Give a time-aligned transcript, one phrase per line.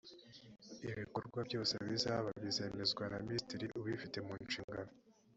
[0.89, 4.91] ibikorwa byose bizaba bizemezwa na minisitiri ubifite munshingano